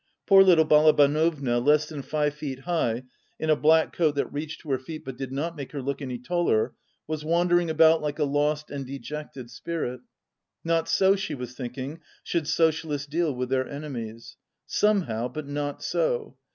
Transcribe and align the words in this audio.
Poor 0.25 0.41
little 0.41 0.65
Balabanova, 0.65 1.63
less 1.63 1.85
than 1.87 2.01
five 2.01 2.33
feet 2.33 2.61
high, 2.61 3.03
in 3.39 3.51
a 3.51 3.55
black 3.55 3.93
coat 3.93 4.15
that 4.15 4.33
reached 4.33 4.61
to 4.61 4.71
her 4.71 4.79
feet 4.79 5.05
but 5.05 5.15
did 5.15 5.31
not 5.31 5.55
make 5.55 5.73
her 5.73 5.81
look 5.83 6.01
any 6.01 6.17
taller, 6.17 6.73
was 7.05 7.23
wandering 7.23 7.69
about 7.69 8.01
like 8.01 8.17
a 8.17 8.23
lost 8.23 8.71
and 8.71 8.87
dejected 8.87 9.51
spirit. 9.51 10.01
Not 10.63 10.89
so, 10.89 11.15
she 11.15 11.35
was 11.35 11.53
think 11.53 11.77
ing, 11.77 11.99
should 12.23 12.47
socialists 12.47 13.05
deal 13.05 13.31
with 13.31 13.49
their 13.49 13.69
enemies. 13.69 14.37
Somehow, 14.65 15.27
but 15.27 15.45
not 15.47 15.83
so. 15.83 16.35